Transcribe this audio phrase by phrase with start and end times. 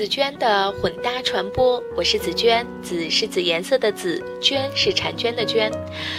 [0.00, 5.70] 紫娟的混搭传播，我是紫娟，紫是紫颜色的紫，娟是婵娟的娟。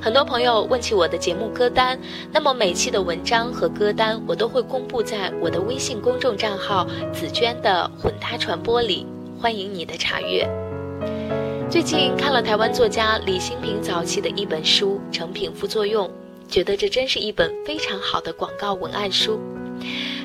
[0.00, 2.00] 很多朋友问起我的节目歌单，
[2.32, 9.06] 那么每期的文章和歌单我都会公布在我的微信公众账号“紫娟的混搭传播”里，
[9.38, 10.48] 欢迎你的查阅。
[11.68, 16.08] 最近看了台湾作家李新平早期的一本书《成品副作用》，
[16.48, 19.38] 觉得这真是一本非常好的广告文案书。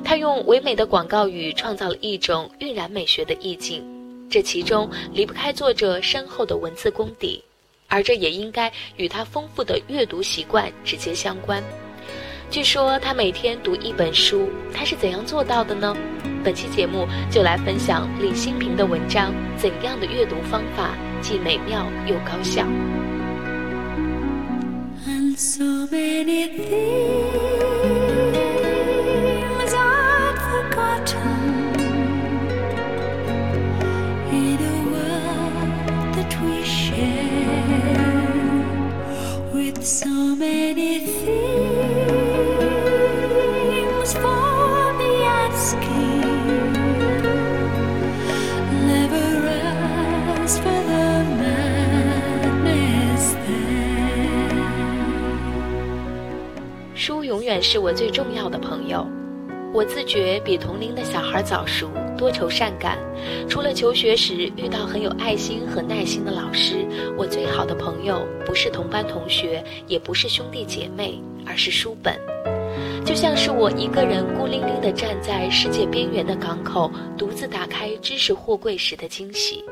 [0.04, 3.83] 他用唯美的广告语创造了一种晕染美学的意境，
[4.29, 7.43] 这其中离不开作者深厚的文字功底，
[7.87, 11.64] 而这也应该与他丰富的阅读习惯直接相关。
[12.50, 15.96] 据说他每天读一本书，他是怎样做到的呢？
[16.43, 22.65] 本期节目就来分享李新平的文章，怎样的阅读方法既美妙又高效。
[56.93, 59.20] 书永远是我最重要的朋友。
[59.73, 62.97] 我自觉比同龄的小孩早熟，多愁善感。
[63.47, 66.86] 除了求学时遇到很有爱心和耐心的老师，
[67.17, 72.19] 我最好的朋友不是同班同学，也不是兄弟姐妹，而是书本。
[73.05, 79.63] 就像是我一个人孤零零地站在世界边缘的港口，独自打开知识货柜时的惊喜。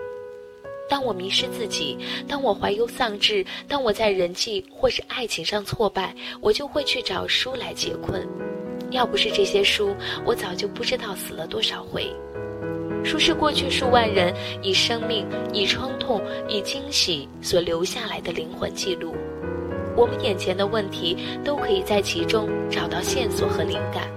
[0.90, 8.26] 当我迷失自己，当我怀忧丧志，当我在人际或是爱情上挫败，我就会去找书来解困。
[8.92, 9.96] 要不是这些书，
[10.26, 12.12] 我早就不知道死了多少回。
[13.04, 19.16] 书是过去数万人以生命、以创痛、以惊喜所留下来的灵魂记录。
[19.96, 24.08] 我们眼前的问题都可以在其中找到线索和灵感，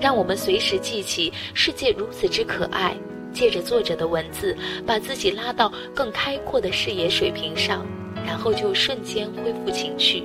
[0.00, 2.94] 让我们随时记起世界如此之可爱。
[3.32, 4.54] 借着作者的文字，
[4.86, 7.86] 把自己拉到更开阔的视野水平上，
[8.26, 10.22] 然后就瞬间恢复情绪。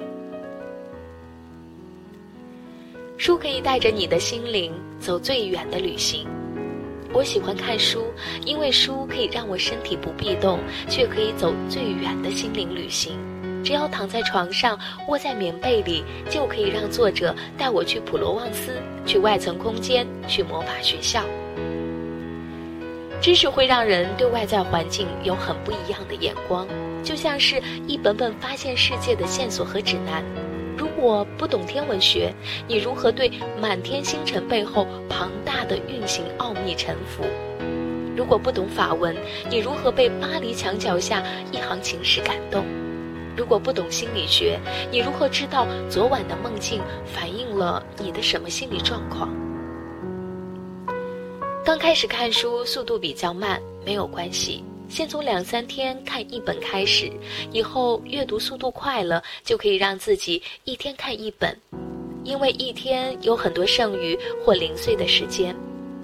[3.18, 6.28] 书可以带着你的心灵走最远的旅行。
[7.12, 8.06] 我喜欢看书，
[8.46, 13.18] 因为书可以让我身体不必动，却可以走最远的心灵旅行。
[13.64, 18.72] 只要躺在床上，窝在棉被里，就可以让作者带我去普罗旺斯，
[19.04, 21.24] 去外层空间，去魔法学校。
[23.20, 26.68] 知识会让人对外在环境有很不一样的眼光，
[27.04, 30.24] 就像是一本本发现世界的线索和指南。
[31.00, 32.34] 我不懂天文学，
[32.68, 33.32] 你如何对
[33.62, 37.24] 满天星辰背后庞大的运行奥秘臣服？
[38.16, 39.16] 如果不懂法文，
[39.48, 42.66] 你如何被巴黎墙脚下一行情诗感动？
[43.36, 44.60] 如果不懂心理学，
[44.92, 49.30] 你如何知道昨晚的梦境反映了你的什么心理状况？
[51.64, 57.12] 刚开始看书速度比较慢，没有关系，先从两三天看一本开始，
[57.52, 61.56] 以后阅读速度快了，就可以让自己一天看一本，
[62.24, 65.56] 因为一天有很多剩余或零碎的时间，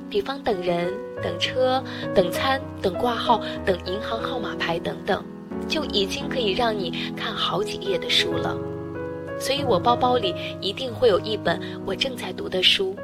[0.09, 1.83] 比方等人、等车、
[2.13, 5.23] 等餐、等挂号、等银行号码牌等等，
[5.67, 8.57] 就已经可以让你看好几页的书了。
[9.39, 12.95] 所以我包包里一定会有一本我正在读的书，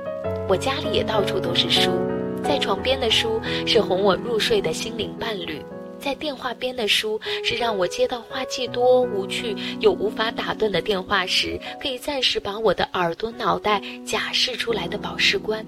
[0.47, 1.89] 我家里也到处都是书。
[2.43, 5.61] 在床边的书是哄我入睡的心灵伴侣，
[5.99, 15.65] 在电话边的书是让我接到话既多无趣又无法打断的电话时，可以暂时把我的耳朵脑袋假释出来的保释官。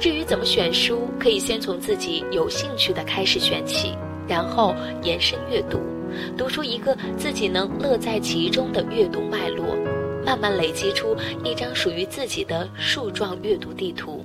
[0.00, 3.94] 至于怎么选书，可以先从自己有兴趣的开始选起，
[4.26, 5.78] 然后延伸阅读，
[6.36, 9.64] 读出一个自己能乐在其中的阅读脉络，
[10.26, 14.21] 慢慢累积出一张属于自己的树状阅读地图。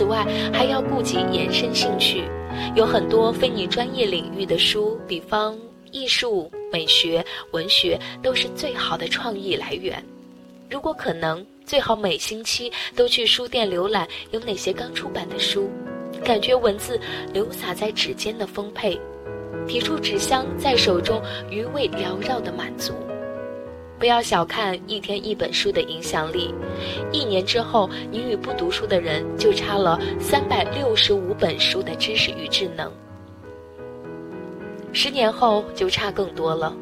[0.00, 2.24] 此外，还要顾及延伸兴趣，
[2.74, 5.54] 有很多非你专业领域的书，比方
[5.92, 10.02] 艺术、美学、文学，都是最好的创意来源。
[10.70, 15.68] 如果可能，最好每星期都去书店浏览有哪些刚出版的书，
[16.24, 16.98] 感觉文字
[17.34, 18.98] 流洒在指尖的丰沛，
[19.68, 21.20] 提出纸香在手中
[21.50, 22.94] 余味缭绕的满足。
[24.00, 26.54] 不要小看一天一本书的影响力，
[27.12, 32.90] 一年之后，你与不读书的人就差了三百六十五本书的知识与智能。
[34.90, 36.74] 十年后就差更多了。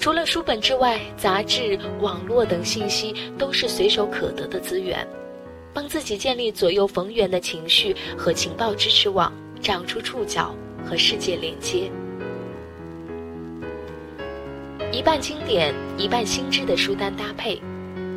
[0.00, 5.06] 除了书本之外，杂志、网络等信息都是随手可得的资源。
[5.72, 9.32] 帮自己建立左右逢源的情绪和情报支持网，
[9.62, 10.52] 长出触角
[10.84, 11.88] 和世界连接。
[15.00, 17.58] 一半经典，一半新知的书单搭配。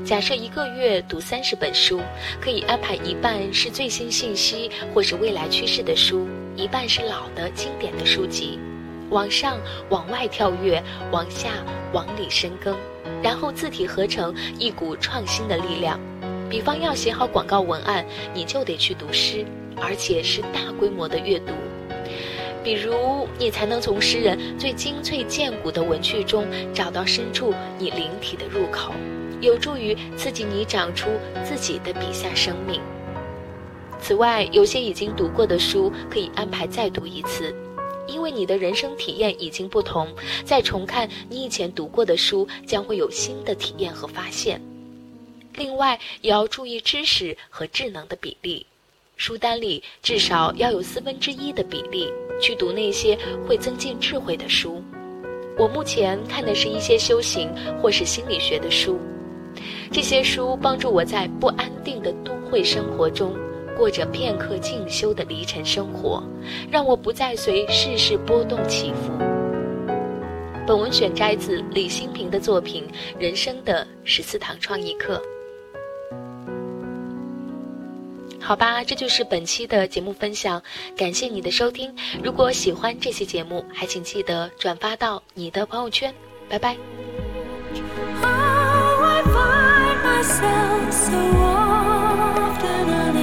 [0.04, 2.02] 假设一个月读三十本书，
[2.42, 6.28] 可以安排一半是最新信息或是未来趋势的书，
[6.58, 8.60] 一半是老的经典的书籍。
[9.10, 9.58] 往上
[9.92, 11.52] 往外跳跃，往下
[11.94, 12.76] 往里深耕，
[13.24, 15.98] 然后字体合成一股创新的力量。
[16.50, 19.46] 比方要写好广告文案，你就得去读诗，
[19.78, 21.54] 而且是大规模的阅读。
[22.64, 28.94] 比如，你才能从诗人最精粹见骨的文句中找到深处你灵体的入口。
[29.42, 31.10] 有助于刺激你长出
[31.44, 32.80] 自己的笔下生命。
[34.00, 37.54] 此外，有些已经读过的书可以安排再读一次，
[38.08, 40.08] 因为你的人生体验已经不同，
[40.46, 44.62] 再重看你以前读过的书，将会有新的体验和发现。
[45.56, 48.66] 另外，也要注意知识和智能的比例，
[49.18, 52.10] 书单里至少要有四分之一的比例
[52.42, 54.84] 去读那些会增进智慧的书。
[55.58, 57.50] 我目前看的是一些修行
[57.82, 59.00] 或是心理学的书。
[59.92, 63.36] 这些书帮助我在不安定的都会生活中，
[63.78, 66.24] 过着片刻静修的离尘生活，
[66.72, 69.12] 让我不再随世事波动起伏。
[70.66, 72.86] 本文选摘自李新平的作品
[73.22, 75.18] 《人生的十四堂创意课》。
[78.44, 80.62] 好吧，这就是本期的节目分享，
[80.98, 81.96] 感谢你的收听。
[82.22, 86.14] 如果喜欢这期节目，还请记得转发到你的朋友圈。
[86.50, 86.76] 拜拜。
[90.04, 91.18] myself so
[92.22, 93.23] often